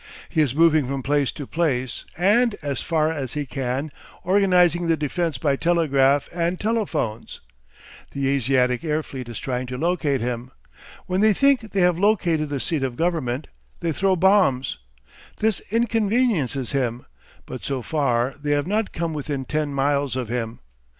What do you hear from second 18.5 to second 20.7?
have not come within ten miles of him.